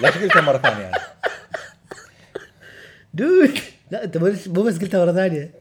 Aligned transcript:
ليش 0.00 0.18
قلتها 0.18 0.40
مرة 0.40 0.58
ثانية؟ 0.58 0.80
يعني؟ 0.82 1.02
دود 3.14 3.58
لا 3.90 4.04
انت 4.04 4.16
مو 4.16 4.26
بس- 4.26 4.48
مو 4.48 4.62
بس 4.62 4.78
قلتها 4.78 5.04
مرة 5.04 5.12
ثانية. 5.12 5.54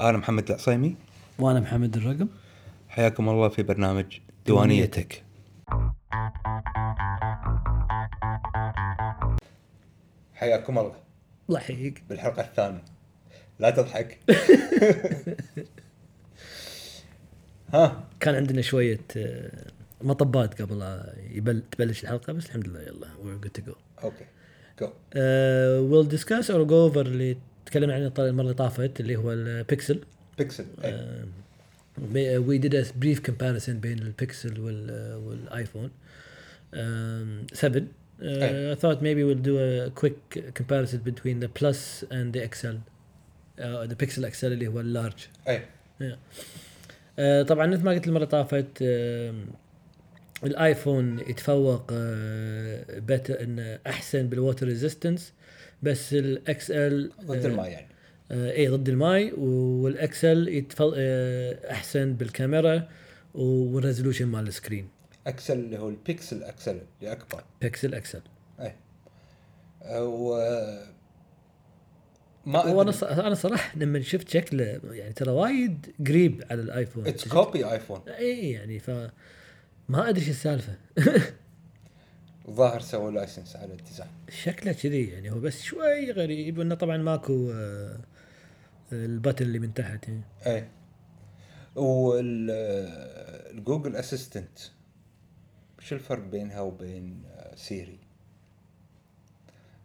أنا 0.00 0.18
محمد 0.18 0.48
العصيمي. 0.50 0.96
وأنا 1.38 1.60
محمد 1.60 1.96
الرقم. 1.96 2.28
حياكم 2.88 3.28
الله 3.28 3.48
في 3.48 3.62
برنامج 3.62 4.04
ديوانيتك 4.46 5.22
حياكم 10.34 10.78
الله. 10.78 10.94
الله 11.48 11.60
يحييك. 11.60 12.02
بالحلقة 12.08 12.40
الثانية. 12.42 12.82
لا 13.58 13.70
تضحك. 13.70 14.18
ها؟ 17.74 18.04
كان 18.20 18.34
عندنا 18.34 18.62
شوية 18.62 19.00
آه، 19.16 19.50
مطبات 20.00 20.62
قبل 20.62 21.00
يبل 21.30 21.62
تبلش 21.70 22.02
الحلقة 22.02 22.32
بس 22.32 22.46
الحمد 22.46 22.68
لله 22.68 22.80
يلا 22.82 23.06
we're 23.24 23.44
good 23.46 23.60
to 23.62 23.70
go. 23.70 23.74
okay 24.02 24.24
جو 24.80 24.86
uh, 24.86 25.90
we'll 25.90 26.10
discuss 26.18 26.46
or 26.50 26.68
go 26.68 26.92
over 26.94 27.06
اللي 27.06 27.36
تكلمنا 27.66 27.94
عنه 27.94 28.12
المرة 28.18 28.42
اللي 28.42 28.54
طافت 28.54 29.00
اللي 29.00 29.16
هو 29.16 29.32
البيكسل 29.32 30.00
Pixel 30.38 30.64
we 32.48 32.58
did 32.58 32.74
a 32.74 32.84
brief 33.04 33.22
comparison 33.30 33.70
بين 33.70 33.98
البيكسل 33.98 34.60
وال 34.60 35.14
والايفون 35.26 35.90
um, 36.74 37.54
7 37.54 37.82
Uh, 38.20 38.22
أي. 38.24 38.74
I 38.74 38.78
thought 38.78 38.98
maybe 39.00 39.22
we'll 39.22 39.44
do 39.50 39.56
a 39.58 39.90
quick 40.00 40.54
comparison 40.58 40.98
between 41.10 41.38
the 41.44 41.48
Plus 41.58 42.02
and 42.10 42.32
the 42.34 42.40
XL 42.54 42.76
uh, 42.76 43.86
the 43.90 43.94
Pixel 44.02 44.24
XL 44.34 44.44
اللي 44.44 44.68
هو 44.68 44.80
ال 44.80 44.88
large 44.88 45.26
أي. 45.48 45.62
آه، 47.18 47.42
طبعا 47.42 47.66
مثل 47.66 47.84
ما 47.84 47.90
قلت 47.90 48.06
المرة 48.06 48.16
اللي 48.24 48.26
طافت 48.30 48.66
آم، 48.82 49.46
الآيفون 50.44 51.18
يتفوق 51.18 51.86
آه، 51.92 52.98
better 52.98 53.40
انه 53.42 53.78
أحسن 53.86 54.26
بال 54.28 54.39
water 54.39 54.66
resistance 54.66 55.32
بس 55.82 56.12
ال 56.14 56.70
XL 56.70 57.12
ضد 57.24 57.44
الماء 57.44 57.68
يعني. 57.70 57.88
اي 58.30 58.68
ضد 58.68 58.88
الماي 58.88 59.32
وال 59.32 59.90
XL 59.90 60.48
يتفوق 60.48 60.94
آه، 60.96 61.70
أحسن 61.72 62.12
بالكاميرا 62.12 62.88
وال 63.34 63.49
resolution 63.49 64.26
مال 64.26 64.48
ال 64.48 64.53
screen. 64.53 64.88
XL 65.26 65.58
اللي 65.58 65.78
هو 65.78 65.88
البيكسل 65.88 66.42
XL 66.42 66.80
اللي 67.00 67.12
أكبر. 67.12 67.44
بيكسل 67.60 67.94
XL 67.94 68.20
اي 68.60 68.72
و 70.00 70.36
ما 72.46 72.64
وأنا 72.64 72.90
ص- 72.90 73.04
أنا 73.04 73.34
صراحة 73.34 73.78
لما 73.78 74.00
شفت 74.00 74.28
شكله 74.28 74.80
يعني 74.90 75.12
ترى 75.12 75.30
وايد 75.30 75.86
قريب 76.08 76.44
على 76.50 76.62
الآيفون. 76.62 77.06
It's 77.06 77.28
copy 77.28 77.64
iPhone 77.72 78.00
اي 78.08 78.50
يعني 78.50 78.78
ف 78.78 78.90
ما 79.88 80.08
أدري 80.08 80.24
شو 80.24 80.30
السالفة. 80.30 80.76
الظاهر 82.48 82.80
سووا 82.80 83.10
license 83.10 83.56
على 83.56 83.72
ال 83.74 83.78
design. 83.78 84.10
شكله 84.28 84.72
كذي 84.72 85.04
يعني 85.04 85.30
هو 85.30 85.40
بس 85.40 85.62
شوي 85.62 86.12
غريب 86.12 86.60
إنه 86.60 86.74
طبعا 86.74 86.96
ماكو 86.96 87.50
آه، 87.52 88.00
ال 88.92 88.99
button 88.99 89.44
اللي 89.44 89.58
من 89.58 89.74
تحت 89.74 90.08
يعني. 90.08 90.22
اي 90.46 90.68
وال 91.76 92.06
Google 92.06 92.96
Assistant 93.96 94.58
شو 95.80 95.94
الفرق 95.94 96.24
بينها 96.24 96.60
وبين 96.60 97.22
آه، 97.26 97.54
سيري؟ 97.54 97.98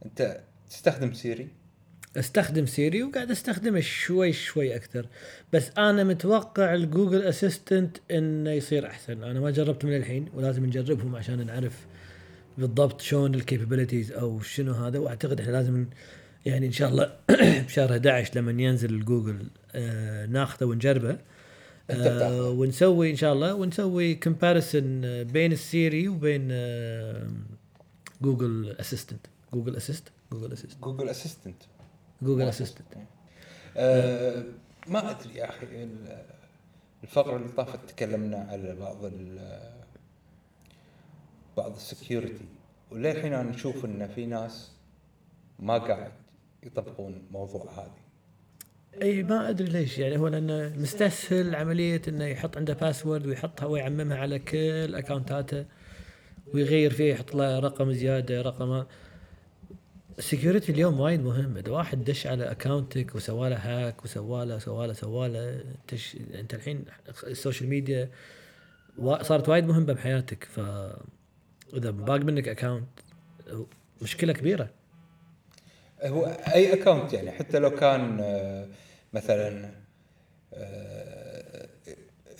أنت 0.05 0.43
تستخدم 0.69 1.13
سيري؟ 1.13 1.49
أستخدم 2.17 2.65
سيري 2.65 3.03
وقاعد 3.03 3.31
أستخدمه 3.31 3.79
شوي 3.79 4.33
شوي 4.33 4.75
أكثر. 4.75 5.05
بس 5.53 5.71
أنا 5.77 6.03
متوقع 6.03 6.73
ال 6.73 6.80
Google 6.80 7.21
Assistant 7.21 7.97
إنه 8.11 8.51
يصير 8.51 8.87
أحسن. 8.87 9.23
أنا 9.23 9.39
ما 9.39 9.51
جربت 9.51 9.85
من 9.85 9.95
الحين 9.95 10.29
ولازم 10.33 10.65
نجربهم 10.65 11.15
عشان 11.15 11.45
نعرف 11.45 11.85
بالضبط 12.57 13.01
شلون 13.01 13.35
ال 13.35 13.41
capabilities 13.41 14.11
أو 14.11 14.41
شنو 14.41 14.71
هذا. 14.71 14.99
وأعتقد 14.99 15.39
إحنا 15.41 15.51
لازم 15.51 15.85
يعني 16.45 16.67
إن 16.67 16.71
شاء 16.71 16.89
الله 16.89 17.13
بشهر 17.67 17.91
11 17.91 18.39
لما 18.39 18.63
ينزل 18.63 18.93
الجوجل 18.93 19.47
آه 19.75 20.25
ناخذه 20.25 20.65
ونجربه 20.65 21.17
آه. 21.89 22.49
ونسوي 22.49 23.11
إن 23.11 23.15
شاء 23.15 23.33
الله 23.33 23.53
ونسوي 23.53 24.15
comparison 24.15 25.23
بين 25.23 25.51
السيري 25.51 26.07
وبين 26.07 26.47
آه 26.51 27.27
جوجل 28.21 28.75
اسيستنت 28.79 29.27
جوجل 29.53 29.75
اسيست 29.75 30.03
جوجل 30.31 30.53
اسيست 30.53 30.77
جوجل 30.81 31.09
اسيستنت 31.09 31.63
جوجل 32.21 32.41
اسيستنت 32.41 32.87
آه 33.77 34.43
ما 34.87 35.11
أدري 35.11 35.35
يا 35.35 35.49
أخي 35.49 35.65
ال- 35.83 36.23
الفقرة 37.03 37.35
اللي 37.35 37.47
طافت 37.57 37.89
تكلمنا 37.89 38.37
على 38.51 38.75
بعض 38.75 39.05
ال 39.05 39.59
بعض 41.57 41.71
ال 41.75 41.82
security. 41.82 42.45
وللحين 42.91 43.33
أنا 43.33 43.49
نشوف 43.49 43.85
إن 43.85 44.07
في 44.07 44.25
ناس 44.25 44.71
ما 45.59 45.77
قاعد 45.77 46.11
يطبقون 46.63 47.13
الموضوع 47.27 47.71
هذه. 47.77 48.03
أي 49.01 49.23
ما 49.23 49.49
أدري 49.49 49.69
ليش. 49.69 49.97
يعني 49.97 50.17
هو 50.17 50.27
لأنه 50.27 50.73
مستسهل 50.77 51.55
عملية 51.55 52.01
إنه 52.07 52.25
يحط 52.25 52.57
عنده 52.57 52.73
password 52.73 53.25
ويحطها 53.27 53.65
ويعممها 53.65 54.17
على 54.17 54.39
كل 54.39 54.95
account 54.95 55.50
اته 55.50 55.65
ويغير 56.53 56.93
فيه 56.93 57.11
يحط 57.13 57.35
له 57.35 57.59
رقم 57.59 57.91
زيادة 57.91 58.41
رقم 58.41 58.85
ال 60.17 60.23
security 60.23 60.71
اليوم 60.71 60.99
وايد 60.99 61.21
مهم. 61.23 61.57
إذا 61.57 61.71
واحد 61.71 62.03
دش 62.03 62.27
على 62.27 62.51
اكونتك 62.51 63.15
وسوى 63.15 63.49
له 63.49 63.55
hack 63.55 64.03
وسوى 64.05 64.45
له 64.45 64.59
سوى 64.59 64.87
له 64.87 64.93
سوى 64.93 65.27
له 65.27 65.63
تش... 65.87 66.17
أنت 66.33 66.53
الحين 66.53 66.85
ال 67.23 67.30
social 67.30 67.69
media 67.69 68.09
وا- 68.97 69.23
صارت 69.23 69.49
وايد 69.49 69.63
مهمة 69.65 69.93
بحياتك. 69.93 70.43
ف 70.43 70.59
إذا 71.73 71.91
باق 71.91 72.17
منك 72.21 72.47
account 72.47 72.87
مشكلة 74.01 74.33
كبيرة. 74.33 74.69
هو 76.03 76.25
أي 76.25 76.73
account 76.81 77.13
يعني؟ 77.13 77.31
حتى 77.31 77.59
لو 77.59 77.69
كان 77.69 78.17
مثلا 79.13 79.71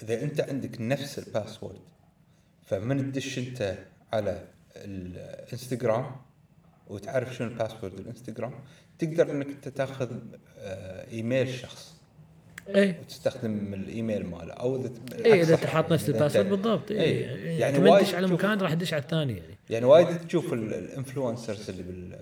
إذا 0.03 0.23
أنت 0.23 0.41
عندك 0.41 0.81
نفس 0.81 1.19
ال 1.19 1.26
password 1.26 1.80
فمن 2.66 3.11
تدش 3.11 3.38
أنت 3.40 3.78
على 4.13 4.47
الانستغرام 4.75 6.16
وتعرف 6.88 7.36
شنو 7.36 7.48
ال 7.47 7.53
password 7.53 8.00
ال 8.00 8.05
Instagram 8.05 8.53
تقدر 9.00 9.32
إنك 9.32 9.48
انت 9.48 9.68
تاخذ 9.68 10.10
آه، 10.60 11.12
إيميل 11.12 11.50
شخص. 11.54 11.94
اي 12.76 12.96
وتستخدم 13.02 13.74
الإيميل 13.74 14.26
ماله 14.26 14.54
أو 14.54 14.76
إذا 14.76 14.92
اي 15.26 15.42
إذا 15.42 15.58
حاط 15.58 15.94
نفس 15.94 16.10
ال 16.09 16.14
password 16.14 16.50
بالضبط 16.50 16.92
اي 16.92 17.02
إي، 17.02 17.20
يعني 17.22 17.60
يعني 17.60 17.90
وايد 17.90 18.06
تدش 18.06 18.16
على 18.16 18.28
مكان 18.28 18.58
راح 18.62 18.74
تدش 18.74 18.94
على 18.94 19.04
الثاني 19.04 19.34
يعني. 19.38 19.58
يعني 19.70 19.86
وايد 19.86 20.28
تشوف 20.28 20.54
ال- 20.54 20.74
influencers 20.74 21.69
اللي 21.70 21.84
بال 21.84 22.16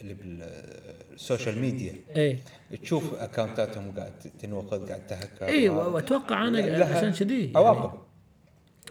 اللي 0.00 0.14
بال 0.14 0.50
social 0.50 1.58
media. 1.58 1.92
اي 2.16 2.38
تشوف 2.82 3.14
account 3.14 3.69
اتهم 3.69 3.92
قاعد 3.98 4.12
تنوقد 4.40 4.88
قاعد 4.88 5.06
تهكر. 5.06 5.46
اي. 5.46 5.68
وأتوقع 5.68 6.48
أنا 6.48 6.84
عشان 6.84 7.12
كذي 7.12 7.40
يعني. 7.40 7.52
عواقب 7.56 7.98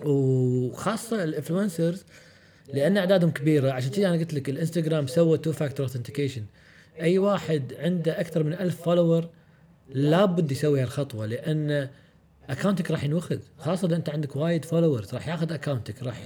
وخاصة 0.05 1.23
ال 1.23 1.30
influencers 1.30 2.05
لأن 2.73 2.97
أعدادهم 2.97 3.31
كبيرة. 3.31 3.71
عشان 3.71 3.91
كذي 3.91 4.07
أنا 4.07 4.15
قلت 4.15 4.33
لك 4.33 4.49
الإنستغرام 4.49 5.07
سوى 5.07 5.37
two 5.37 5.51
factor 5.51 5.85
authentication 5.85 6.45
أي 7.01 7.17
واحد 7.17 7.73
عنده 7.79 8.19
أكثر 8.19 8.43
من 8.43 8.53
ألف 8.53 8.81
follower 8.81 9.29
لابد 9.89 10.51
يسوي 10.51 10.81
هالخطوة 10.81 11.25
لأن 11.25 11.89
اكونتك 12.49 12.91
راح 12.91 13.03
ينوخذ. 13.03 13.39
خاصة 13.57 13.87
إذا 13.87 13.95
أنت 13.95 14.09
عندك 14.09 14.35
وايد 14.35 14.65
followers 14.65 15.13
راح 15.13 15.27
ياخذ 15.27 15.51
اكونتك 15.51 16.03
راح 16.03 16.23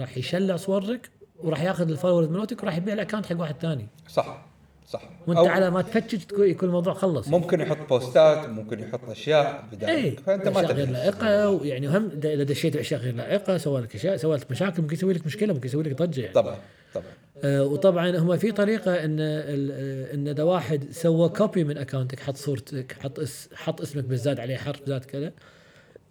راح 0.00 0.18
يشلع 0.18 0.56
صورك 0.56 1.10
وراح 1.38 1.62
ياخذ 1.62 1.90
ال 1.90 1.94
followers 1.94 2.28
مالتك 2.28 2.62
وراح 2.62 2.76
يبيع 2.76 2.94
ال 2.94 2.98
account 2.98 3.26
حق 3.26 3.40
واحد 3.40 3.54
ثاني. 3.62 3.86
صح. 4.08 4.53
صح. 4.88 5.02
وانت 5.26 5.38
على 5.38 5.70
ما 5.70 5.82
تفتش 5.82 6.24
تكون 6.24 6.48
يكون 6.48 6.68
الموضوع 6.68 6.94
خلص. 6.94 7.28
ممكن 7.28 7.60
يحط 7.60 7.88
post 7.88 8.36
ات 8.36 8.48
ممكن 8.48 8.80
يحط 8.80 9.10
أشياء 9.10 9.64
اي 9.72 9.76
بدالك 9.76 10.20
فأنت 10.20 10.48
ما 10.48 10.60
أشياء 10.60 10.72
غير 10.72 10.86
تدري 10.86 10.92
لائقة 10.92 11.50
ويعني 11.50 11.88
هم 11.88 12.10
إذا 12.24 12.42
دشيت 12.42 12.76
بأشياء 12.76 13.00
غير 13.00 13.14
لائقة 13.14 13.56
سوى 13.56 13.80
لك 13.80 13.94
أشياء 13.94 14.16
سوى 14.16 14.36
لك 14.36 14.50
مشاكل 14.50 14.82
ممكن 14.82 14.94
يسوي 14.94 15.12
لك 15.12 15.26
مشكلة 15.26 15.54
ممكن 15.54 15.66
يسوي 15.66 15.82
لك 15.82 16.02
ضجة 16.02 16.20
يعني. 16.20 16.34
طبعا 16.34 16.56
طبعا. 16.94 17.06
آه 17.44 17.64
وطبعا 17.64 18.18
هم 18.18 18.36
في 18.36 18.52
طريقة 18.52 19.04
إن 19.04 19.16
آه، 19.20 20.14
إن 20.14 20.28
إذا 20.28 20.42
واحد 20.42 20.84
سوى 20.92 21.28
copy 21.28 21.64
من 21.64 21.78
اكونتك 21.78 22.20
حط 22.20 22.36
صورتك 22.36 22.96
حط 23.02 23.18
اس 23.18 23.48
حط 23.54 23.80
اسمك 23.80 24.04
بس 24.04 24.18
زاد 24.20 24.40
عليه 24.40 24.56
حرف 24.56 24.80
زاد 24.86 25.04
كذا. 25.04 25.32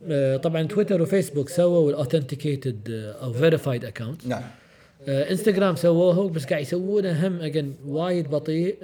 آه 0.07 0.37
طبعا 0.37 0.63
تويتر 0.63 1.01
وفيسبوك 1.01 1.49
سووا 1.49 1.89
ال 1.89 1.96
authenticated 1.96 2.89
أو 3.21 3.33
verified 3.33 3.85
account 3.85 4.27
نعم. 4.27 4.41
آه 4.41 4.62
انستغرام 5.07 5.75
سووه 5.75 6.29
بس 6.29 6.45
قاعد 6.45 6.61
يسوونه 6.61 7.27
هم 7.27 7.39
اجن 7.41 7.73
وايد 7.85 8.29
بطيء 8.29 8.77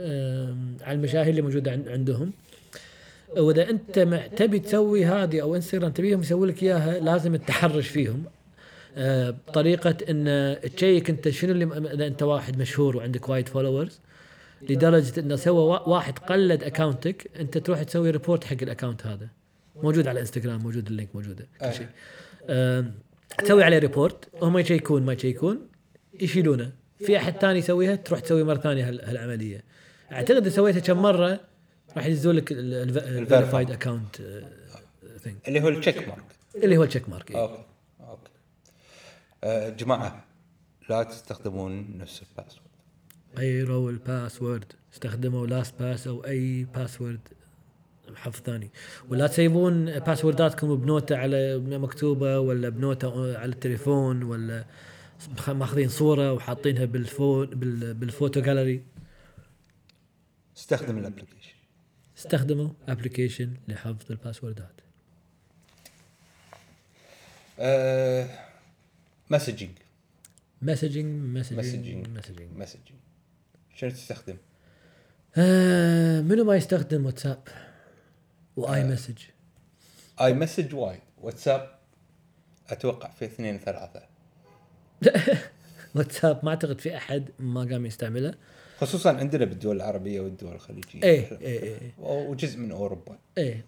على 0.81 0.91
المشاهير 0.97 1.29
اللي 1.29 1.41
موجودة 1.41 1.71
عن- 1.71 1.85
عندهم. 1.87 2.31
وإذا 3.37 3.69
أنت 3.69 3.99
تبي 4.37 4.59
تسوي 4.59 5.05
هذه 5.05 5.41
أو 5.41 5.55
انستغرام 5.55 5.91
تبيهم 5.91 6.19
يسوي 6.21 6.47
لك 6.47 6.63
إياها 6.63 6.99
لازم 6.99 7.35
التحرش 7.35 7.87
فيهم. 7.87 8.23
آه، 8.97 9.29
بطريقة 9.29 9.95
إن 10.09 10.55
check 10.75 11.09
أنت 11.09 11.29
شنو 11.29 11.51
اللي 11.51 11.93
إذا 11.93 12.07
أنت 12.07 12.23
واحد 12.23 12.57
مشهور 12.59 12.97
وعندك 12.97 13.29
وايد 13.29 13.47
followers 13.49 13.99
لدرجة 14.69 15.19
إنه 15.19 15.35
سوى 15.35 15.63
وا- 15.63 15.89
واحد 15.89 16.19
قلد 16.19 16.63
اكونتك 16.63 17.27
أنت 17.39 17.57
تروح 17.57 17.83
تسوي 17.83 18.09
report 18.11 18.43
حق 18.43 18.57
ال 18.61 18.67
account 18.67 19.05
هذا. 19.07 19.27
موجود 19.83 20.07
على 20.07 20.19
انستغرام 20.19 20.61
موجود 20.63 20.87
ال 20.87 20.92
link 20.92 21.09
موجودة 21.15 21.47
كل. 21.61 21.73
شيء. 21.73 21.87
تسوي 23.37 23.63
عليه 23.63 23.77
report 23.79 24.27
هم 24.41 24.57
يشيكون 24.57 25.05
ما 25.05 25.13
يشيكون. 25.13 25.59
يشيلونه. 26.21 26.71
في 26.99 27.17
أحد 27.17 27.33
ثاني 27.37 27.59
يسويها 27.59 27.95
تروح 27.95 28.19
تسوي 28.19 28.43
مرة 28.43 28.57
ثانية 28.57 28.89
هال- 28.89 29.05
هالعملية. 29.05 29.63
أعتقد 30.11 30.37
إذا 30.37 30.49
سويتها 30.49 30.79
كم 30.79 31.01
مرة 31.01 31.39
راح 31.97 32.05
ينزل 32.05 32.37
لك 32.37 32.51
الفيريفايد 32.51 33.71
اكونت 33.71 34.15
ثينج 35.23 35.35
اللي 35.47 35.61
هو 35.61 35.67
ال 35.69 35.75
check 35.75 36.07
mark 36.07 36.23
اللي 36.55 36.77
هو 36.77 36.83
ال 36.83 36.88
check 36.88 37.09
mark 37.09 37.31
إيه. 37.31 37.41
okay 37.41 37.63
okay. 38.01 38.31
آه 39.43 39.69
جماعة 39.69 40.25
لا 40.89 41.03
تستخدمون 41.03 41.97
نفس 41.97 42.21
ال 42.21 42.26
password. 42.26 42.65
غيروا 43.37 43.91
ال 43.91 43.99
password 43.99 44.65
استخدموا 44.93 45.47
LastPass 45.47 46.07
أو 46.07 46.25
أي 46.25 46.67
password 46.75 47.19
حفظ 48.15 48.41
ثاني. 48.45 48.69
ولا 49.09 49.27
تسيبون 49.27 49.99
password 49.99 50.55
اتكم 50.55 50.75
ب 50.75 50.84
note 50.84 51.17
على 51.17 51.57
مكتوبة 51.57 52.39
ولا 52.39 52.69
ب 52.69 52.83
note 52.83 53.37
على 53.37 53.51
التليفون 53.51 54.23
ولا 54.23 54.65
ماخذين 55.47 55.89
صورة 55.89 56.33
وحاطينها 56.33 56.85
بالفو 56.85 57.45
بال- 57.45 57.93
بال 57.93 58.07
photo 58.07 58.41
gallery 58.41 58.83
استخدم 60.57 60.97
ال 60.97 61.02
application 61.02 61.53
استخدموا 62.17 62.69
application 62.87 63.53
لحفظ 63.67 64.11
ال 64.11 64.18
password 64.18 64.69
ات. 64.69 64.81
آه 67.59 68.29
messaging 69.29 69.69
مسجنج 70.61 71.37
مسجنج 71.37 71.59
مسجنج 71.59 72.07
مسجنج 72.07 72.57
مسجنج 72.57 72.99
شنو 73.75 73.89
تستخدم؟ 73.89 74.37
آه 75.37 76.21
منو 76.21 76.43
ما 76.43 76.55
يستخدم 76.55 77.05
واتساب؟ 77.05 77.47
و 78.55 78.83
iMessage 78.83 79.17
iMessage 80.21 80.75
وايد. 80.75 80.99
واتساب 81.17 81.79
أتوقع 82.69 83.09
في 83.09 83.25
اثنين 83.25 83.57
ثلاثة 83.57 84.08
واتساب 85.95 86.39
ما 86.43 86.49
أعتقد 86.49 86.81
في 86.81 86.97
أحد 86.97 87.29
ما 87.39 87.59
قام 87.61 87.85
يستعمله. 87.85 88.33
خصوصا 88.77 89.09
عندنا 89.17 89.45
بالدول 89.45 89.75
العربية 89.75 90.21
والدول 90.21 90.53
الخليجية. 90.55 91.03
إيه 91.03 91.37
إيه 91.41 91.63
إيه 91.63 91.91
وجزء 91.99 92.57
من 92.57 92.71
أوروبا. 92.71 93.17
إيه. 93.37 93.65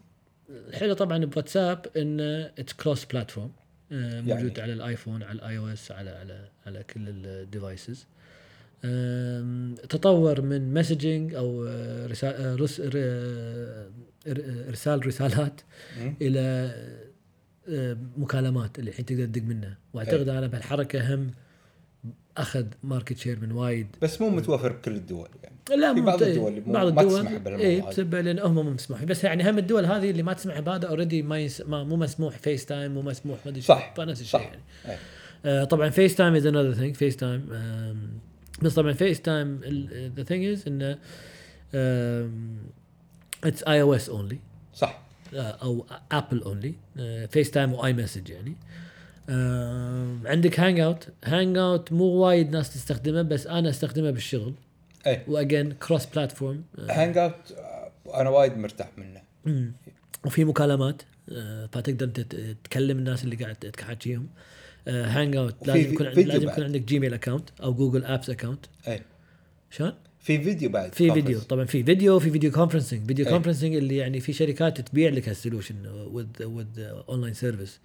الحلو 0.49 0.93
طبعا 0.93 1.25
بواتساب 1.25 1.85
انه 1.97 2.45
it's 2.59 2.73
cross 2.73 3.05
platform 3.05 3.51
موجود 3.91 4.27
يعني. 4.57 4.61
على 4.61 4.73
ال 4.73 4.81
iPhone 4.81 5.23
على 5.23 5.31
ال 5.35 5.57
iOS 5.57 5.91
على 5.91 6.09
على 6.09 6.47
على 6.65 6.83
كل 6.83 7.01
ال 7.07 7.20
devices 7.20 8.05
تطور 9.89 10.41
من 10.41 10.73
messaging 10.73 11.35
أو 11.35 11.65
رسال 12.11 12.61
رس- 12.61 12.79
ر- 12.81 13.87
ر- 14.27 14.67
ارسال 14.67 15.07
رسالات. 15.07 15.61
إلى 16.21 16.75
مكالمات 18.17 18.79
اللي 18.79 18.89
الحين 18.89 19.05
تقدر 19.05 19.25
تدق 19.25 19.41
منها. 19.41 19.77
وأعتقد 19.93 20.29
أنا 20.29 20.47
بهالحركة 20.47 21.15
هم 21.15 21.31
أخذ 22.37 22.65
market 22.83 23.17
share 23.17 23.39
من 23.39 23.51
وايد. 23.51 23.87
بس 24.01 24.21
مو 24.21 24.29
متوفر 24.29 24.71
بكل 24.71 24.95
الدول 24.95 25.29
يعني. 25.43 25.81
لا 25.81 25.93
في 25.93 26.01
بعض 26.01 26.23
الدول 26.23 26.61
بعض 26.61 26.93
ما 26.93 27.01
الدول 27.01 27.19
تسمح 27.19 27.37
بهالموضوع 27.37 27.67
اي. 27.67 27.81
بسبب 27.81 28.15
لأن 28.15 28.39
هم 28.39 28.55
مو 28.55 28.63
مسموح 28.63 29.03
بس 29.03 29.23
يعني 29.23 29.49
هم 29.49 29.57
الدول 29.57 29.85
هذه 29.85 30.11
اللي 30.11 30.23
ما 30.23 30.33
تسمح 30.33 30.59
بهذا 30.59 30.87
already 30.87 31.21
ما, 31.21 31.39
يس... 31.39 31.61
ما 31.61 31.83
مو 31.83 31.95
مسموح. 31.95 32.37
FaceTime 32.37 32.91
مو 32.91 33.01
مسموح 33.01 33.39
ما 33.45 33.51
أدري 33.51 33.61
شو. 33.61 33.67
صح 33.67 33.93
فنفس 33.97 34.21
الشيء 34.21 34.39
صح. 34.39 34.45
يعني. 34.45 34.61
إيه. 34.85 34.97
آه 35.45 35.63
طبعا 35.63 35.89
FaceTime 35.89 36.35
is 36.35 36.45
another 36.45 36.73
thing 36.73 36.95
FaceTime 36.95 37.49
بس 38.61 38.73
طبعا 38.73 38.93
FaceTime 38.93 39.61
the 40.15 40.23
thing 40.23 40.45
is 40.45 40.63
إنه 40.67 40.97
it's 43.43 43.63
iOS 43.63 44.09
only 44.09 44.39
صح. 44.73 45.01
أو 45.33 45.85
Apple 46.11 46.41
only 46.41 46.73
FaceTime 47.27 47.73
و 47.73 47.93
iMessage 47.93 48.29
يعني. 48.29 48.55
آه 49.29 50.17
عندك 50.25 50.59
Hangout 50.59 51.07
Hangout 51.23 51.91
مو 51.91 52.05
وايد 52.05 52.51
ناس 52.51 52.73
تستخدمه 52.73 53.21
بس 53.21 53.47
أنا 53.47 53.69
أستخدمه 53.69 54.11
بالشغل. 54.11 54.53
اي 55.07 55.21
واجين 55.27 55.71
كروس 55.71 56.05
بلاتفورم 56.05 56.63
هانج 56.89 57.17
اوت 57.17 57.57
أنا 58.13 58.29
وايد 58.29 58.57
مرتاح 58.57 58.89
منه. 58.97 59.21
مم. 59.45 59.73
وفي 60.25 60.45
مكالمات. 60.45 61.01
آه، 61.31 61.65
فتقدر 61.65 62.07
تكلم 62.63 62.97
الناس 62.97 63.23
اللي 63.23 63.35
قاعد 63.35 63.55
تحاكيهم. 63.55 64.27
Hangout 64.87 65.55
وفي 65.61 65.71
لازم 65.71 65.93
يكون 65.93 66.07
لازم. 66.07 66.49
يكون 66.49 66.63
عندك 66.63 66.81
Gmail 66.81 67.13
account 67.13 67.49
أو 67.63 67.73
Google 67.73 68.05
Apps 68.05 68.29
account 68.29 68.65
اي 68.87 69.01
شلون؟ 69.69 69.93
في 70.21 70.43
فيديو 70.43 70.69
بعد 70.69 70.95
في. 70.95 71.13
فيديو 71.13 71.39
طبعا 71.39 71.65
في 71.65 71.83
فيديو 71.83 72.19
في 72.19 72.31
video 72.31 72.51
conferencing 72.51 73.07
video. 73.07 73.25
conferencing 73.25 73.75
اللي 73.75 73.97
يعني 73.97 74.19
في 74.19 74.33
شركات 74.33 74.81
تبيع 74.81 75.09
لك 75.09 75.29
هال 75.29 75.39
solution 75.39 75.75
with 75.87 76.43
with 76.43 76.79
online 77.09 77.33
service 77.33 77.79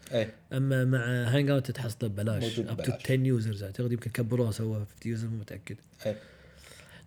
أما 0.53 0.85
مع 0.85 0.99
Hangout 1.29 1.71
تحصله 1.71 2.09
ببلاش 2.09 2.61
up 2.61 2.67
to 2.67 2.75
ببلاش. 2.75 2.91
10 3.05 3.15
users 3.15 3.63
اعتقد 3.63 3.93
يمكن 3.93 4.11
كبروها 4.11 4.51
سووها 4.51 4.87
50 4.97 5.13
user 5.13 5.29
مو 5.29 5.37
متأكد. 5.37 5.77
اي 6.07 6.17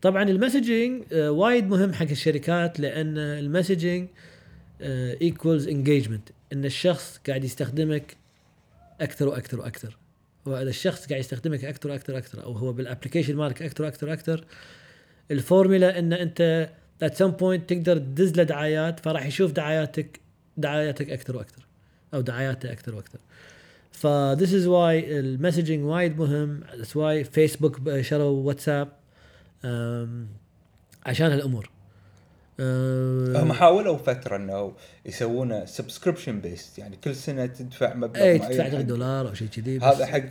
طبعا 0.01 0.23
ال 0.23 0.31
messaging 0.31 1.03
آه، 1.13 1.31
وايد 1.31 1.67
مهم 1.67 1.93
حق 1.93 2.09
الشركات 2.09 2.79
لأن 2.79 3.17
ال 3.17 3.26
messaging 3.26 4.07
equals 4.81 5.67
engagement 5.67 6.29
إن 6.53 6.65
الشخص 6.65 7.19
قاعد 7.27 7.43
يستخدمك 7.43 8.17
أكثر 9.01 9.27
وأكثر 9.27 9.59
وأكثر. 9.59 9.97
وإذا 10.45 10.69
الشخص 10.69 11.07
قاعد 11.07 11.19
يستخدمك 11.19 11.65
أكثر 11.65 11.89
وأكثر 11.89 12.13
وأكثر 12.13 12.43
أو 12.43 12.51
هو 12.51 12.73
بال 12.73 12.83
application 12.83 13.35
مالك 13.35 13.61
أكثر 13.61 13.83
وأكثر 13.83 14.09
وأكثر 14.09 14.45
الفورمولا 15.31 15.99
إن 15.99 16.13
أنت 16.13 16.69
at 17.03 17.07
some 17.13 17.31
point 17.41 17.65
تقدر 17.67 17.97
تدز 17.97 18.31
له 18.37 18.43
دعايات 18.43 18.99
فراح 18.99 19.25
يشوف 19.25 19.51
دعاياتك 19.51 20.19
دعاياتك 20.57 21.09
أكثر 21.09 21.37
وأكثر 21.37 21.65
أو 22.13 22.21
دعاياته 22.21 22.71
أكثر 22.71 22.95
وأكثر. 22.95 23.19
ف 23.91 24.07
this 24.39 24.49
is 24.49 24.65
why 24.65 25.07
ال 25.09 25.17
messaging 25.17 25.83
وايد 25.85 26.17
مهم 26.17 26.63
that's 26.63 26.87
why 26.95 27.29
فيسبوك 27.31 27.99
شروا 28.01 28.43
واتساب 28.47 28.87
عشان 31.05 31.31
هالأمور. 31.31 31.69
هم 33.39 33.53
حاولوا 33.53 33.97
فترة 33.97 34.35
إنه 34.35 34.73
يسوونه 35.05 35.65
subscription 35.65 36.39
based 36.41 36.77
يعني 36.79 36.95
كل 37.03 37.15
سنة 37.15 37.45
تدفع 37.45 37.93
مبلغ 37.93 38.23
اي 38.23 38.39
تدفع 38.39 38.53
حق- 38.53 38.59
اعتقد 38.61 38.87
دولار 38.87 39.27
أو 39.29 39.33
شيء 39.33 39.47
كذي 39.47 39.79
هذا 39.79 40.05
حق 40.05 40.23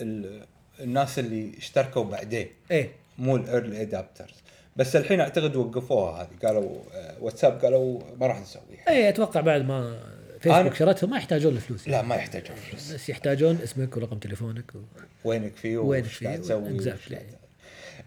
ال- 0.00 0.42
الناس 0.80 1.18
اللي 1.18 1.52
اشتركوا 1.58 2.04
بعدين 2.04 2.48
إيه. 2.70 2.90
مو 3.18 3.36
ال 3.36 3.44
early 3.44 3.82
adopters 3.82 4.34
بس 4.76 4.96
الحين 4.96 5.20
أعتقد 5.20 5.56
وقفوها 5.56 6.22
هذه 6.22 6.46
قالوا 6.46 6.76
آه، 6.92 7.16
واتساب 7.20 7.64
قالوا 7.64 8.00
ما 8.20 8.26
راح 8.26 8.40
نسويها. 8.40 8.88
اي 8.88 9.08
أتوقع 9.08 9.40
بعد 9.40 9.64
ما 9.64 10.00
فيسبوك 10.40 10.74
شرتهم 10.74 11.10
ما 11.10 11.16
يحتاجون 11.16 11.52
الفلوس 11.52 11.88
لا 11.88 12.02
ما 12.02 12.14
يحتاجون 12.14 12.56
فلوس 12.56 12.92
بس 12.92 13.08
يحتاجون 13.08 13.58
اسمك 13.62 13.96
ورقم 13.96 14.18
تليفونك 14.18 14.74
و... 14.74 14.78
وينك 15.24 15.56
فيه 15.56 15.78
وينك 15.78 16.04
فيه 16.04 16.26
قاعد 16.26 16.40
تسوي 16.40 16.80
exactly. 16.80 17.16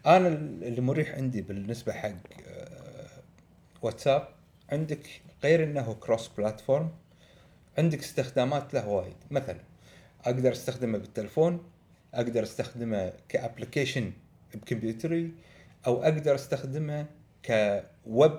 أنا 0.05 0.27
اللي 0.27 0.81
مريح 0.81 1.15
عندي 1.15 1.41
بالنسبة 1.41 1.93
حق 1.93 2.11
آه، 2.47 3.07
واتساب 3.81 4.27
عندك 4.69 5.21
غير 5.43 5.63
إنه 5.63 5.93
cross 5.99 6.27
platform 6.27 6.91
عندك 7.77 7.99
استخدامات 7.99 8.73
له 8.73 8.87
وايد. 8.87 9.15
مثلا 9.31 9.59
أقدر 10.25 10.51
أستخدمه 10.51 10.97
بالتلفون 10.97 11.63
أقدر 12.13 12.43
أستخدمه 12.43 13.13
ك 13.29 13.36
application 13.36 14.11
بكمبيوتري 14.53 15.31
أو 15.87 16.03
أقدر 16.03 16.35
استخدمه 16.35 17.05
كويب 17.45 18.31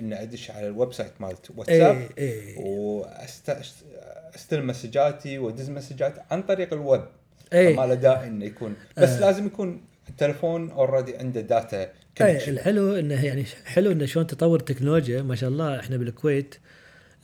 إن 0.00 0.12
أدش 0.12 0.50
على 0.50 0.66
ال 0.66 0.73
web 0.73 0.92
site 0.92 1.12
مالت 1.20 1.50
واتساب 1.56 1.96
اي 2.18 2.18
اي 2.18 2.54
واستلم 2.58 4.66
مسجاتي 4.66 5.38
وأدز 5.38 5.70
مسجات 5.70 6.14
عن 6.30 6.42
طريق 6.42 6.72
الويب 6.72 7.04
إيه. 7.52 7.76
ما 7.76 7.86
له 7.86 7.94
داعي 7.94 8.28
إنه 8.28 8.44
يكون 8.44 8.76
بس 8.96 9.08
آه. 9.08 9.20
لازم 9.20 9.46
يكون 9.46 9.84
التلفون 10.08 10.70
already 10.70 11.16
عنده 11.16 11.40
data 11.40 11.92
اي. 12.20 12.50
الحلو 12.50 12.94
إنه 12.94 13.24
يعني 13.24 13.44
حلو 13.64 13.92
إنه 13.92 14.06
شلون 14.06 14.26
تطور 14.26 14.58
التكنولوجيا 14.60 15.22
ما 15.22 15.34
شاء 15.34 15.50
الله 15.50 15.80
إحنا 15.80 15.96
بالكويت 15.96 16.54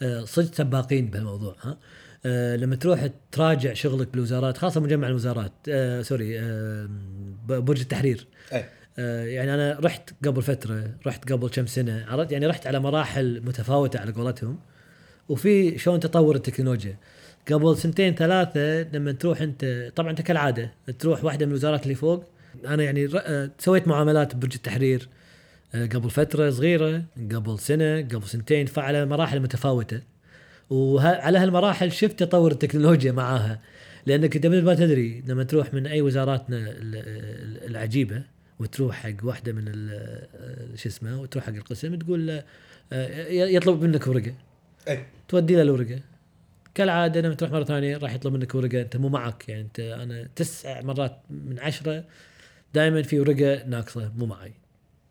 آه، 0.02 0.25
صدق 0.25 0.55
سباقين 0.55 1.07
بهالموضوع 1.11 1.57
ها 1.61 1.79
آه، 2.26 2.57
لما 2.57 2.76
تروح 2.76 3.09
تراجع 3.33 3.73
شغلك 3.73 4.09
بالوزارات 4.09 4.59
خاصة 4.59 4.81
مجمع 4.81 5.09
الوزارات 5.09 5.52
آه 5.69 6.02
sorry 6.03 6.39
ب- 6.40 7.52
برج 7.52 7.81
التحرير 7.81 8.26
آه، 8.52 8.64
يعني 8.99 9.55
أنا 9.55 9.79
رحت 9.81 10.11
قبل 10.25 10.43
فترة 10.43 10.91
رحت 11.07 11.33
قبل 11.33 11.49
كم 11.49 11.67
سنة 11.67 12.05
عرفت؟ 12.09 12.33
يعني 12.33 12.47
رحت 12.47 12.67
على 12.67 12.81
مراحل 12.81 13.43
متفاوتة 13.45 14.01
على 14.01 14.13
قولتهم 14.13 14.59
وفي 15.29 15.79
شلون 15.79 16.01
تطور 16.01 16.37
التكنولوجيا. 16.37 16.97
قبل 17.53 17.77
سنتين 17.77 18.15
ثلاثة 18.15 18.83
لما 18.83 19.13
تروح 19.13 19.41
أنت 19.41 19.93
طبعا 19.97 20.11
أنت 20.11 20.21
كالعادة 20.23 20.73
تروح 20.99 21.25
واحدة 21.25 21.47
من 21.47 21.53
الوزارات 21.53 21.83
اللي 21.83 21.95
فوق. 21.95 22.25
أنا 22.67 22.83
يعني 22.83 23.09
آه، 23.17 23.51
سويت 23.59 23.89
معاملات 23.89 24.37
ببرج 24.37 24.55
التحرير 24.55 25.09
آه، 25.75 25.87
قبل 25.87 26.11
فترة 26.11 26.51
صغيرة 26.51 27.03
قبل 27.35 27.59
سنة 27.59 28.01
قبل 28.01 28.23
سنتين 28.23 28.67
فعلى 28.67 29.07
مراحل 29.07 29.41
متفاوتة. 29.41 30.01
وعلى 30.71 31.39
هالمراحل 31.39 31.93
شفت 31.93 32.19
تطور 32.23 32.53
التكنولوجيا 32.53 33.13
معاها. 33.13 33.61
لأنك 34.07 34.37
إنت 34.37 34.47
ما 34.47 34.75
تدري 34.75 35.23
لما 35.27 35.45
تروح 35.45 35.75
من 35.75 35.87
أي 35.87 36.03
وزاراتنا 36.03 36.57
ال- 36.57 36.97
ال- 36.97 37.71
العجيبة 37.71 38.23
وتروح 38.61 38.97
حق 38.97 39.25
واحدة 39.25 39.52
من 39.52 39.64
شو 40.75 40.88
اسمه 40.88 41.21
وتروح 41.21 41.45
حق 41.45 41.52
القسم 41.55 41.95
تقول 41.95 42.26
له 42.26 42.45
آه، 42.93 43.29
يطلب 43.29 43.83
منك 43.85 44.07
ورقة. 44.07 44.35
أي. 44.88 45.05
تودي 45.29 45.55
له 45.57 45.62
الورقة. 45.62 46.00
كالعادة 46.75 47.21
لما 47.21 47.35
تروح 47.35 47.50
مرة 47.52 47.64
ثانية 47.64 47.97
راح 47.97 48.14
يطلب 48.14 48.33
منك 48.33 48.55
ورقة 48.55 48.81
أنت 48.81 48.97
مو 48.97 49.09
معك 49.09 49.49
يعني 49.49 49.61
أنت 49.62 49.81
أنا 49.81 50.29
تسع 50.37 50.81
مرات 50.81 51.19
من 51.31 51.59
عشرة 51.59 52.05
دائما 52.75 53.02
في 53.02 53.21
ورقة 53.21 53.64
ناقصة 53.67 54.12
مو 54.17 54.26
معي. 54.26 54.52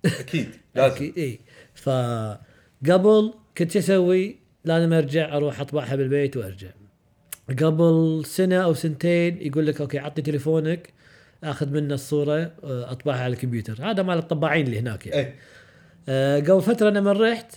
أكيد 0.05 0.47
لازم. 0.75 0.95
أكيد 0.95 1.17
إي. 1.17 1.39
فقبل 1.75 3.33
كنت 3.57 3.75
أسوي؟ 3.77 4.35
لازم 4.65 4.93
أرجع 4.93 5.37
أروح 5.37 5.59
أطبعها 5.61 5.95
بالبيت 5.95 6.37
وأرجع. 6.37 6.69
قبل 7.49 8.21
سنة 8.25 8.55
أو 8.55 8.73
سنتين 8.73 9.41
يقول 9.41 9.67
لك 9.67 9.81
okay 9.81 9.99
عطني 9.99 10.23
تليفونك. 10.23 10.93
آخذ 11.43 11.69
منه 11.69 11.93
الصورة 11.93 12.37
آه، 12.63 12.91
أطبعها 12.91 13.23
على 13.23 13.33
الكمبيوتر، 13.33 13.91
هذا 13.91 14.03
مال 14.03 14.17
الطباعين 14.17 14.65
اللي 14.65 14.79
هناك 14.79 15.07
يعني. 15.07 15.21
إيه. 15.21 15.35
آه، 16.09 16.39
قبل 16.39 16.61
فترة 16.61 16.89
لما 16.89 17.11
رحت 17.11 17.55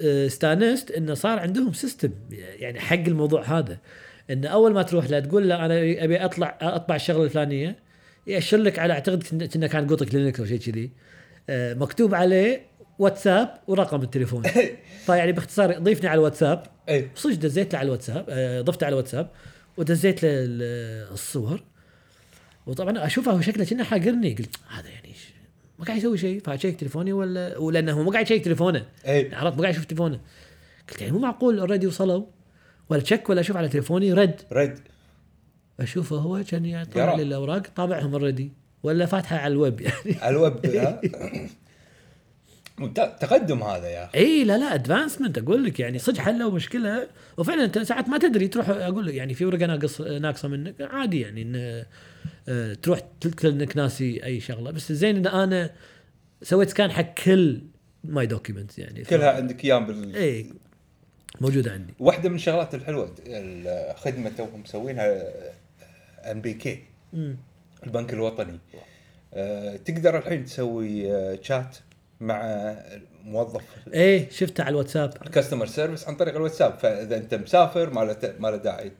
آه، 0.00 0.26
استانست 0.26 0.90
إنه 0.90 1.14
صار 1.14 1.38
عندهم 1.38 1.72
system 1.72 2.10
يعني 2.58 2.80
حق 2.80 2.96
الموضوع 2.96 3.42
هذا. 3.58 3.78
انه 4.30 4.48
أول 4.48 4.72
ما 4.72 4.82
تروح 4.82 5.10
له 5.10 5.20
تقول 5.20 5.48
له 5.48 5.64
أنا 5.66 5.74
أبي 6.04 6.24
أطلع 6.24 6.58
أطبع 6.62 6.96
الشغلة 6.96 7.24
الفلانية 7.24 7.76
يأشر 8.26 8.56
لك 8.56 8.78
على 8.78 8.92
أعتقد 8.92 9.22
كنا 9.54 9.66
كان 9.66 9.86
قوطي 9.86 10.02
كلينكس 10.02 10.40
أو 10.40 10.46
شيء 10.46 10.58
كذي. 10.58 10.90
مكتوب 11.50 12.14
عليه 12.14 12.60
واتساب 12.98 13.54
ورقم 13.66 14.02
التليفون. 14.02 14.42
فيعني 15.06 15.32
باختصار 15.32 15.78
ضيفني 15.78 16.08
على 16.08 16.18
الواتساب. 16.18 16.62
إيه. 16.88 17.10
صدق 17.14 17.34
دزيت 17.34 17.72
له 17.72 17.78
على 17.78 17.86
الواتساب 17.86 18.24
ضفته 18.64 18.84
على 18.84 18.92
الواتساب 18.92 19.30
ودزيت 19.76 20.22
له 20.22 20.28
ال- 20.32 21.12
الصور. 21.12 21.62
وطبعا 22.66 23.06
اشوفه 23.06 23.32
هو 23.32 23.40
شكله 23.40 23.64
كأنه 23.64 23.84
حاقرني 23.84 24.34
قلت 24.34 24.56
هذا 24.68 24.88
يعني 24.88 25.14
ما 25.78 25.84
قاعد 25.84 25.98
يسوي 25.98 26.18
شيء 26.18 26.40
فاشيك 26.40 26.80
تليفوني 26.80 27.12
ولا 27.12 27.58
ولأنه 27.58 27.92
هو 27.92 28.02
ما 28.02 28.10
قاعد 28.10 28.24
يشيك 28.24 28.44
تليفونه. 28.44 28.86
إيه. 29.06 29.34
عرفت 29.34 29.56
ما 29.56 29.62
قاعد 29.62 29.74
يشوف 29.74 29.84
تليفونه. 29.84 30.20
قلت 30.90 31.00
يعني 31.00 31.12
مو 31.12 31.18
معقول 31.18 31.58
already 31.58 31.86
وصلوا 31.86 32.24
ولا 32.88 33.00
تشيك 33.00 33.30
ولا 33.30 33.40
أشوف 33.40 33.56
على 33.56 33.68
تليفوني 33.68 34.12
رد. 34.12 34.40
رد. 34.52 34.78
أشوفه 35.80 36.16
هو 36.16 36.42
كان 36.48 36.64
يطلع 36.64 37.06
قرا. 37.06 37.16
لي 37.16 37.22
الأوراق 37.22 37.62
طابعهم 37.76 38.12
already 38.12 38.52
ولا 38.82 39.06
فاتحه 39.06 39.36
على 39.36 39.52
الويب 39.52 39.80
يعني. 39.80 40.16
على 40.22 40.36
الويب 40.36 40.66
ها؟ 40.66 41.00
ممتاز 42.78 43.08
تقدم 43.20 43.62
هذا 43.62 43.88
يا 43.88 44.04
أخي. 44.04 44.18
اي 44.18 44.44
لا 44.44 44.58
لا 44.58 44.74
advancement 44.74 45.38
أقول 45.38 45.64
لك 45.64 45.80
يعني 45.80 45.98
صدق 45.98 46.18
حلوا 46.20 46.50
مشكله 46.50 47.08
وفعلا 47.38 47.64
أنت 47.64 47.78
ساعات 47.78 48.08
ما 48.08 48.18
تدري 48.18 48.48
تروح 48.48 48.68
أقول 48.68 49.06
لك 49.06 49.14
يعني 49.14 49.34
في 49.34 49.44
ورقة 49.44 49.66
ناقص 49.66 50.00
ناقصة 50.00 50.48
منك 50.48 50.74
عادي 50.80 51.20
يعني 51.20 51.42
إن 51.42 51.52
آه، 51.56 51.86
تروح 52.82 53.00
تذكر 53.20 53.48
إنك 53.48 53.76
ناسي 53.76 54.24
أي 54.24 54.40
شغلة. 54.40 54.70
بس 54.70 54.92
زين 54.92 55.16
إن 55.16 55.26
أنا 55.26 55.70
سويت 56.42 56.70
scan 56.70 56.90
حق 56.90 57.14
كل 57.14 57.60
my 58.04 58.26
document 58.26 58.78
يعني. 58.78 59.04
ف- 59.04 59.10
كلها 59.10 59.30
عندك 59.30 59.64
أيام 59.64 59.86
بال... 59.86 60.16
اي 60.16 60.46
موجودة 61.40 61.72
عندي. 61.72 61.94
واحدة 61.98 62.28
من 62.28 62.34
الشغلات 62.34 62.74
الحلوة 62.74 63.14
الخدمة 63.26 64.30
توهم 64.36 64.60
مسوينها 64.60 65.22
ان 66.32 66.40
بي 66.40 66.54
كي. 66.54 66.82
البنك 67.86 68.12
الوطني. 68.12 68.58
آه، 69.34 69.76
تقدر 69.76 70.18
الحين 70.18 70.44
تسوي 70.44 71.12
آه، 71.12 71.38
شات 71.42 71.76
مع 72.20 72.74
موظف. 73.24 73.62
إيه 73.94 74.30
شفتها 74.30 74.64
على 74.64 74.72
الواتساب. 74.72 75.14
ال 75.26 75.30
customer 75.30 75.66
service 75.66 76.08
عن 76.08 76.16
طريق 76.16 76.34
الواتساب. 76.34 76.78
فإذا 76.78 77.16
أنت 77.16 77.34
مسافر 77.34 77.90
ما 77.90 78.00
له 78.00 78.34
ما 78.38 78.48
له 78.48 78.56
داعي 78.56 78.92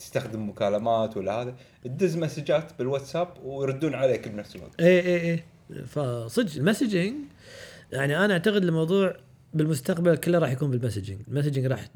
تستخدم 0.00 0.48
مكالمات 0.48 1.16
ولا 1.16 1.32
هذا 1.32 1.54
تدز 1.84 2.16
مسجات 2.16 2.78
بالواتساب 2.78 3.28
ويردون 3.42 3.94
عليك 3.94 4.28
بنفس 4.28 4.56
الوقت. 4.56 4.80
إيه 4.80 5.00
إيه 5.00 5.20
إيه. 5.20 5.44
فصدق 5.84 6.56
ال 6.56 6.62
messaging 6.62 7.14
يعني 7.92 8.24
أنا 8.24 8.32
أعتقد 8.32 8.64
الموضوع 8.64 9.16
بالمستقبل 9.54 10.16
كله 10.16 10.38
راح 10.38 10.50
يكون 10.50 10.70
بال 10.70 10.79
messaging 10.79 11.20
ال 11.28 11.32
messaging 11.32 11.66
راح 11.66 11.88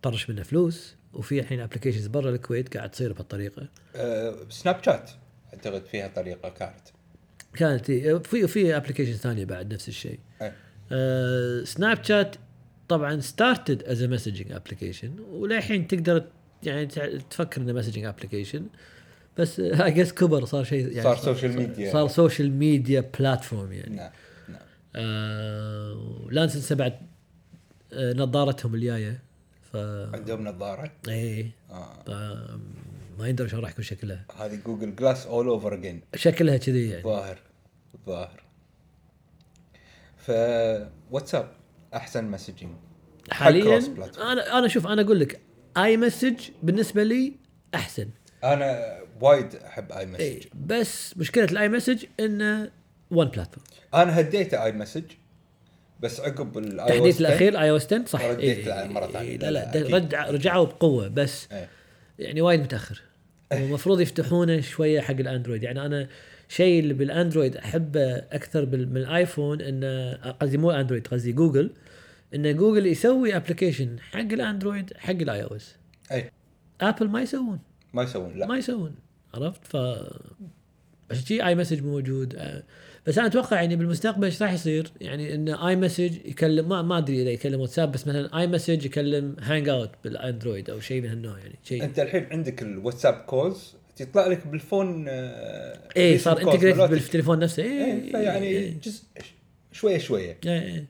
تطرش 0.00 0.30
منه 0.30 0.42
فلوس 0.42 0.96
وفي 1.12 1.40
الحين 1.40 1.60
applications 1.60 2.06
برا 2.06 2.30
الكويت 2.30 2.76
قاعد 2.76 2.90
تصير 2.90 3.12
بهالطريقة. 3.12 3.68
آه، 3.96 4.36
سناب 4.48 4.82
شات 4.84 5.10
أعتقد 5.54 5.86
فيها 5.86 6.08
طريقة 6.08 6.48
كانت. 6.48 6.88
كانت 7.54 7.90
في 8.26 8.46
في 8.46 8.76
application 8.76 9.12
ثانية 9.12 9.44
بعد 9.44 9.74
نفس 9.74 9.88
الشيء. 9.88 10.18
إيه. 10.42 10.56
آه 10.92 11.64
سناب 11.64 12.04
شات 12.04 12.36
طبعا 12.88 13.20
started 13.20 13.82
as 13.82 14.02
messaging 14.02 14.52
application 14.52 15.16
وللحين 15.30 15.86
تقدر 15.86 16.24
يعني 16.64 16.86
تفكر 17.30 17.60
إنه 17.60 17.72
messaging 17.72 18.04
application 18.04 18.66
بس 19.38 19.60
اي 19.84 19.90
just 19.90 20.12
كبر 20.12 20.44
صار 20.44 20.64
شيء 20.64 20.92
يعني 20.92 21.16
صار 21.16 21.34
social 21.34 21.56
media. 21.56 21.92
صار 21.92 22.08
social 22.08 22.52
media 22.52 23.10
platform 23.18 23.72
يعني. 23.72 23.96
نعم 23.96 24.10
نعم. 24.48 24.60
آه 24.96 26.26
لا 26.30 26.42
ننسى 26.42 26.74
بعد 26.74 26.98
آه 27.92 28.12
نظارتهم 28.12 28.74
الجاية. 28.74 29.22
ف 29.72 29.76
عندهم 30.14 30.48
نظارة؟ 30.48 30.92
إيه. 31.08 31.50
آه. 31.70 32.60
ما 33.18 33.28
يندرى 33.28 33.48
شلون 33.48 33.62
راح 33.62 33.70
يكون 33.70 33.84
شكلها. 33.84 34.24
هذه 34.38 34.58
Google 34.66 34.96
Glass 34.96 35.26
all 35.26 35.46
over 35.46 35.74
again 35.74 36.00
شكلها 36.14 36.56
كذي 36.56 36.88
يعني. 36.90 37.02
ظاهر 37.02 37.38
ظاهر. 38.06 38.42
ف 40.16 40.30
واتساب 41.10 41.52
أحسن 41.94 42.24
messaging 42.24 42.70
حاليا. 43.30 43.82
أنا 44.18 44.58
أنا 44.58 44.68
شوف 44.68 44.86
أنا 44.86 45.02
أقول 45.02 45.20
لك 45.20 45.40
iMessage 45.76 46.40
بالنسبة 46.62 47.02
لي 47.02 47.32
أحسن. 47.74 48.08
أنا 48.44 48.98
وايد 49.20 49.54
أحب 49.54 49.92
iMessage 49.92 50.20
اي 50.20 50.40
بس 50.54 51.16
مشكلة 51.16 51.44
ال 51.44 51.68
iMessage 51.68 52.04
إنه 52.20 52.70
one 53.10 53.28
platform 53.28 53.66
أنا 53.94 54.20
هديت 54.20 54.54
iMessage 54.54 55.04
بس 56.00 56.20
عقب 56.20 56.58
الاي 56.58 56.86
التحديث 56.86 57.20
الأخير 57.20 57.60
آي 57.60 57.70
أو 57.70 57.73
إس 57.73 57.74
10 57.76 58.04
صح 58.06 58.24
رديت 58.24 58.68
إيه، 58.68 58.88
مرة 58.88 59.06
إيه، 59.06 59.12
ثانية. 59.12 59.36
لا 59.36 59.50
لا 59.50 59.70
أكيد. 59.70 59.82
ده 59.82 59.96
رجع 59.96 60.30
رجعوا 60.30 60.66
بقوة 60.66 61.08
بس 61.08 61.48
إيه. 61.52 61.68
يعني 62.18 62.40
وايد 62.40 62.60
متأخر. 62.60 63.02
المفروض 63.52 64.00
يفتحونه 64.00 64.60
شوية 64.60 65.00
حق 65.00 65.14
الأندرويد. 65.14 65.62
يعني 65.62 65.86
أنا 65.86 66.08
شيء 66.48 66.80
اللي 66.80 66.94
بالأندرويد 66.94 67.56
أحبه 67.56 68.14
أكثر 68.16 68.66
من 68.66 68.96
الآيفون 68.96 69.60
إنه 69.60 70.14
قصدي 70.32 70.58
مو 70.58 70.70
اندرويد 70.70 71.06
قصدي 71.06 71.32
جوجل. 71.32 71.70
إن 72.34 72.56
جوجل 72.56 72.86
يسوي 72.86 73.36
application 73.36 74.00
حق 74.00 74.18
الأندرويد 74.18 74.92
حق 74.96 75.10
الآي 75.10 75.42
أو 75.42 75.56
إس. 75.56 75.76
أي. 76.12 76.30
ابل 76.80 77.08
ما 77.08 77.22
يسوون. 77.22 77.58
ما 77.92 78.02
يسوون 78.02 78.38
لا. 78.38 78.46
ما 78.46 78.58
يسوون. 78.58 78.94
عرفت؟ 79.34 79.66
ف 79.66 79.76
عشان 81.10 81.40
iMessage 81.40 81.82
موجود. 81.82 82.34
آه، 82.36 82.62
بس 83.06 83.18
أنا 83.18 83.26
أتوقع 83.26 83.56
يعني 83.56 83.76
بالمستقبل 83.76 84.24
إيش 84.24 84.42
راح 84.42 84.52
يصير؟ 84.52 84.90
يعني 85.00 85.34
إن 85.34 85.48
iMessage 85.48 86.16
يكلم 86.24 86.68
ما 86.68 86.82
ما 86.82 86.98
أدري 86.98 87.22
إذا 87.22 87.30
يكلم 87.30 87.60
واتساب 87.60 87.92
بس 87.92 88.06
مثلا 88.06 88.40
iMessage 88.40 88.84
يكلم 88.84 89.36
Hangout 89.40 89.90
بالأندرويد 90.04 90.70
أو 90.70 90.80
شيء 90.80 91.02
من 91.02 91.08
هالنوع 91.08 91.38
يعني 91.38 91.58
شيء 91.64 91.84
أنت 91.84 91.98
الحين 91.98 92.26
عندك 92.30 92.62
الواتساب 92.62 93.14
calls 93.14 93.74
تطلع 93.96 94.26
لك 94.26 94.46
بال 94.46 94.63
phone 94.63 95.06
آه، 95.08 95.88
إيه 95.96 96.18
recent 96.18 96.20
صار 96.20 96.40
integrated. 96.40 96.90
بالتليفون 96.90 97.38
نفسه. 97.38 97.62
إيه 97.62 97.84
إيه 97.84 98.12
فيعني 98.12 98.46
إيه، 98.46 98.80
جزء 98.80 99.02
شوية 99.72 99.98
شوية. 99.98 100.38
إيه، 100.46 100.62
إيه. 100.62 100.86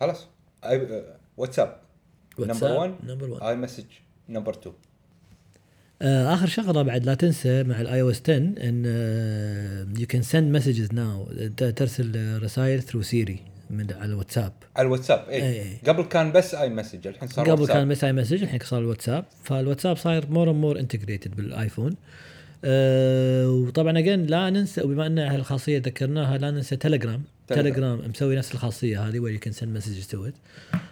خلاص. 0.00 0.26
آه، 0.64 1.16
واتساب. 1.36 1.76
number 2.38 2.50
واتساب 2.50 2.76
1 2.76 2.94
number 3.06 3.30
1 3.30 3.42
iMessage 3.42 3.84
number 4.28 4.52
2 4.52 4.74
آه 6.02 6.34
آخر 6.34 6.46
شغلة 6.46 6.82
بعد 6.82 7.04
لا 7.04 7.14
تنسى 7.14 7.62
مع 7.62 7.80
ال 7.80 8.00
iOS 8.02 8.22
10 8.22 8.36
ان 8.36 8.84
you 9.98 10.06
can 10.06 10.22
send 10.22 10.56
messages 10.56 10.92
now 10.92 11.28
ترسل 11.56 12.38
رسائل 12.42 12.82
through 12.82 13.02
Siri 13.02 13.42
من 13.70 13.92
على 13.92 14.04
الواتساب. 14.04 14.52
على 14.76 14.86
الواتساب 14.86 15.28
اي 15.28 15.42
إيه. 15.42 15.78
قبل 15.86 16.04
كان 16.04 16.32
بس 16.32 16.54
iMessage 16.54 17.06
الحين 17.06 17.28
صار 17.28 17.50
قبل 17.50 17.60
واتساب. 17.60 17.76
كان 17.76 17.88
بس 17.88 18.04
iMessage 18.04 18.42
الحين 18.42 18.60
صار 18.64 18.80
الواتساب 18.80 19.24
فالواتساب 19.44 19.96
صاير 19.96 20.30
more 20.30 20.52
more 20.52 20.78
integrated 20.78 21.36
بالآيفون. 21.36 21.96
أه 22.64 23.48
وطبعا 23.50 23.98
again 23.98 24.26
لا 24.26 24.50
ننسى 24.50 24.82
وبما 24.82 25.06
أن 25.06 25.18
هالخاصيه 25.18 25.78
ذكرناها 25.78 26.38
لا 26.38 26.50
ننسى 26.50 26.76
تليجرام 26.76 27.22
تليجرام. 27.54 28.08
مسوي 28.08 28.36
نفس 28.36 28.52
الخاصية 28.52 29.08
هذه 29.08 29.18
where 29.18 29.34
you 29.34 29.40
can 29.40 29.52
send 29.52 29.76
messages 29.76 30.06
to 30.06 30.26
ات 30.26 30.34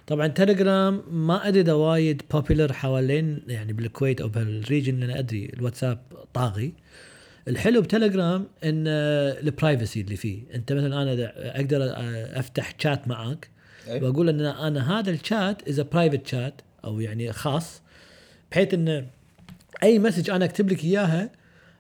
طبعا 0.07 0.27
تليجرام 0.27 1.03
ما 1.11 1.49
أدري 1.49 1.61
إذا 1.61 1.73
وايد 1.73 2.23
popular 2.31 2.73
حوالين 2.73 3.43
يعني 3.49 3.73
بالكويت 3.73 4.21
أو 4.21 4.29
بهال 4.29 4.54
region 4.54 5.03
أنا 5.03 5.19
أدري 5.19 5.51
الواتساب 5.55 5.99
طاغي 6.35 6.75
الحلو 7.49 7.81
بتليجرام 7.81 8.47
إن 8.65 8.85
ال 9.47 9.54
privacy 9.54 10.01
اللي 10.01 10.17
فيه 10.17 10.43
أنت 10.55 10.73
مثلا 10.73 11.03
أنا 11.03 11.33
أقدر 11.37 11.83
آه، 11.83 12.39
أفتح 12.39 12.75
شات 12.79 13.09
معاك 13.09 13.49
إيه. 13.89 14.03
وأقول 14.03 14.29
إن 14.29 14.41
أنا 14.41 14.99
هذا 14.99 15.11
ال 15.11 15.23
chat 15.23 15.69
is 15.69 15.81
private 15.81 16.27
chat 16.27 16.61
أو 16.85 17.01
يعني 17.01 17.33
خاص 17.33 17.83
بحيث 18.51 18.75
إن 18.75 19.07
أي 19.83 19.99
message 19.99 20.31
أنا 20.31 20.45
أكتب 20.45 20.73
لك 20.73 20.85
إياها 20.85 21.31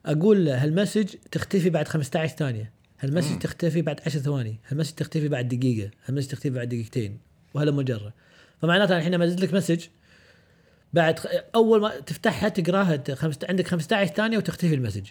أقول 0.07 0.45
له 0.45 0.65
هال 0.65 0.76
message 0.76 1.15
تختفي 1.33 1.71
بعد 1.71 1.89
15 1.89 2.37
ثانية 2.37 2.76
هال 3.01 3.09
message 3.09 3.39
تختفي 3.39 3.83
بعد 3.83 4.01
10 4.07 4.21
ثواني. 4.21 4.61
هال 4.69 4.75
message 4.75 4.95
تختفي 4.95 5.29
بعد 5.29 5.49
دقيقة. 5.49 5.91
هال 6.07 6.12
message 6.12 6.29
تختفي 6.29 6.51
بعد 6.51 6.69
دقيقتين. 6.69 7.19
وهلا 7.55 7.71
مجرة. 7.71 8.13
فمعناته 8.63 8.91
أنا 8.91 8.99
الحين 8.99 9.15
لما 9.15 9.25
ازيد 9.25 9.41
لك 9.41 9.55
message 9.55 9.87
بعد 10.93 11.21
أول 11.55 11.81
ما 11.81 12.01
تفتحها 12.01 12.49
تقراها 12.49 13.15
خمسة 13.15 13.39
عندك 13.49 13.67
15 13.67 14.15
ثانية 14.15 14.39
وتختفي 14.39 14.75
ال 14.75 14.79
message. 14.79 15.11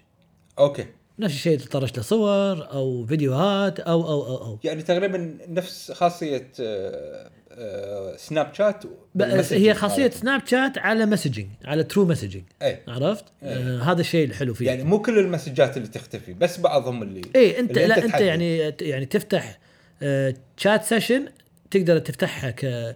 Okay. 0.60 0.86
نفس 1.20 1.34
الشيء 1.36 1.58
تطرش 1.60 1.98
له 1.98 2.04
صور 2.04 2.72
أو 2.72 3.06
فيديوهات 3.06 3.80
أو 3.80 4.02
أو 4.08 4.26
أو 4.28 4.38
أو 4.46 4.60
يعني 4.64 4.82
تقريبا 4.84 5.38
نفس 5.48 5.92
خاصية 5.92 6.48
آه، 6.60 7.30
آه، 7.52 8.16
Snapchat 8.18 8.84
بس 9.16 9.54
هي 9.54 9.74
خاصية. 9.74 10.10
Snapchat 10.10 10.78
على 10.78 11.06
messaging 11.06 11.48
على 11.66 11.84
true 11.84 12.06
messaging 12.06 12.44
اي 12.62 12.80
عرفت؟ 12.88 13.26
آه 13.44 13.80
هذا 13.82 14.02
الشيء 14.02 14.26
الحلو 14.28 14.54
فيه 14.54 14.66
يعني 14.68 14.84
مو 14.84 15.02
كل 15.02 15.20
المسجات 15.20 15.78
اللي 15.78 15.88
تختفي 15.88 16.34
بس 16.34 16.60
بعضهم 16.60 17.04
اللي 17.04 17.22
إيه 17.36 17.60
انت 17.60 17.72
اللي 17.72 17.88
لا 17.88 17.98
أنت 17.98 18.06
تحدد. 18.06 18.22
يعني 18.26 18.58
يعني 18.82 19.06
تفتح 19.06 19.60
آه 20.02 20.34
chat 20.58 20.84
session 20.84 21.26
تقدر 21.72 22.00
تفتحها 22.00 22.50
ك 22.52 22.96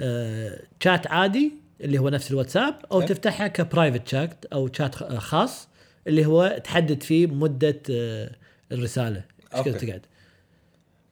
آه 0.00 0.60
شات 0.84 1.06
عادي 1.06 1.52
اللي 1.80 1.98
هو 1.98 2.08
نفس 2.08 2.30
الواتساب 2.30 2.74
أو 2.92 3.00
إيه. 3.00 3.06
تفتحها 3.06 3.48
ك 3.48 3.56
private 3.56 4.08
chat 4.08 4.44
أو 4.52 4.68
شات 4.72 4.94
خ- 4.94 5.14
خاص 5.18 5.68
اللي 6.06 6.26
هو 6.26 6.60
تحدد 6.64 7.02
فيه 7.02 7.26
مده 7.26 7.82
آه 7.90 8.30
الرسالة. 8.72 9.24
إيش 9.54 9.64
كذا. 9.64 9.78
تقعد؟ 9.78 10.02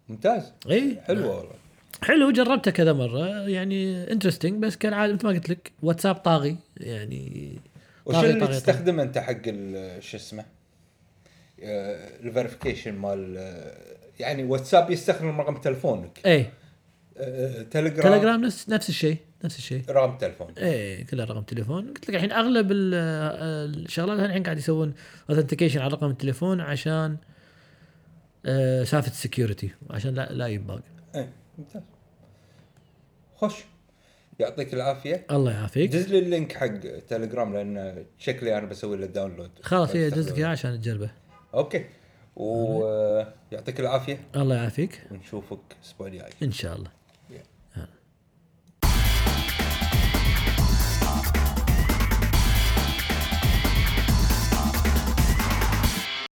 ممتاز. 0.09 0.53
إي؟ 0.71 1.01
حلو 1.05 1.29
والله. 1.31 1.53
حلو 2.03 2.31
جربته 2.31 2.71
كذا 2.71 2.93
مرة. 2.93 3.49
يعني 3.49 4.13
interesting 4.13 4.63
بس 4.63 4.77
كالعاده 4.77 5.13
مثل 5.15 5.27
ما 5.27 5.33
قلت 5.33 5.49
لك 5.51 5.73
واتساب 5.83 6.15
طاغي. 6.15 6.57
يعني 6.77 7.53
وش 8.07 8.15
طاغي- 8.15 8.31
اللي 8.31 8.41
طاغي- 8.41 8.53
تستخدمه 8.53 9.03
أنت 9.03 9.19
حق 9.19 9.37
ال- 9.47 10.03
شو 10.03 10.17
اسمه؟ 10.17 10.45
ال 11.63 11.73
verification 11.73 12.95
مال 12.95 13.35
آه، 13.39 13.77
يعني 14.21 14.45
واتساب 14.45 14.91
يستخدم 14.91 15.41
رقم 15.41 15.57
تلفونك 15.57 16.19
إيه 16.27 16.41
آه، 16.41 16.47
تليجرام. 17.71 18.03
تليجرام 18.03 18.45
نفس 18.45 18.69
نفس 18.69 18.89
الشيء 18.89 19.17
نفس 19.45 19.59
الشيء. 19.59 19.83
رقم 19.91 20.19
تلفون 20.19 20.53
إيه 20.59 21.07
كلها 21.07 21.25
رقم 21.25 21.43
تليفون. 21.43 21.87
قلت 21.89 22.09
لك 22.09 22.15
الحين 22.15 22.33
أغلب 22.33 22.73
ال- 22.73 22.95
الشغلات 23.85 24.21
الحين 24.21 24.43
قاعد 24.43 24.59
يسوون 24.59 24.95
authentication 25.31 25.81
على 25.81 25.93
رقم 25.93 26.11
التليفون 26.11 26.61
عشان 26.61 27.17
آه 28.47 28.85
سالفة 28.85 29.11
ال 29.11 29.18
security 29.18 29.71
عشان 29.91 30.15
لا 30.15 30.33
لا 30.33 30.47
يباق 30.47 30.81
إيه 31.15 31.33
ممتاز. 31.59 31.83
خش 33.37 33.55
يعطيك 34.39 34.75
العافية. 34.75 35.27
الله 35.31 35.53
يعافيك. 35.53 35.91
دز 35.91 36.09
لي 36.09 36.19
ال 36.19 36.26
link 36.26 36.53
حق 36.53 36.79
تليجرام 37.09 37.55
لأن 37.55 38.05
شكلي 38.19 38.59
أنا 38.59 38.67
بسوي 38.67 38.97
له 38.97 39.07
download 39.07 39.51
خلاص 39.63 39.97
هي 39.97 40.11
فأستخدمه. 40.11 40.27
دزك 40.27 40.39
إياه 40.39 40.47
عشان 40.49 40.81
تجربه. 40.81 41.11
Okay. 41.55 41.85
ويعطيك 42.37 43.81
العافية. 43.81 44.21
الله 44.37 44.55
يعافيك. 44.55 45.03
ونشوفك 45.11 45.59
الأسبوع 45.81 46.07
الجاي. 46.07 46.31
إن 46.43 46.53
شاء 46.53 46.77
الله. 46.77 47.00